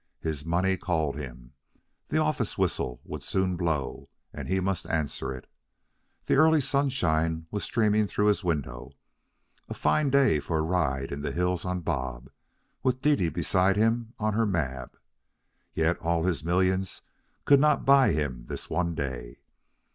[0.21, 1.53] His money called him.
[2.07, 5.47] The office whistle would soon blow, and he must answer it.
[6.25, 8.93] The early sunshine was streaming through his window
[9.69, 12.31] a fine day for a ride in the hills on Bob,
[12.81, 14.97] with Dede beside him on her Mab.
[15.71, 17.03] Yet all his millions
[17.45, 19.41] could not buy him this one day.